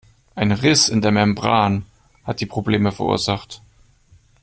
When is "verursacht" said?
2.91-3.61